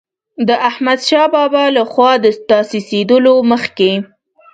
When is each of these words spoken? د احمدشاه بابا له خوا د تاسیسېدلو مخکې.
د 0.47 0.49
احمدشاه 0.69 1.27
بابا 1.33 1.63
له 1.75 1.83
خوا 1.91 2.11
د 2.23 2.25
تاسیسېدلو 2.49 3.33
مخکې. 3.51 3.91